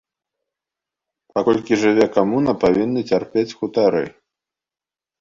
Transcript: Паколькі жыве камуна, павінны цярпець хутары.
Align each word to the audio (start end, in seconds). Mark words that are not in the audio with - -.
Паколькі 1.35 1.79
жыве 1.83 2.05
камуна, 2.17 2.51
павінны 2.67 3.01
цярпець 3.13 3.49
хутары. 3.63 4.05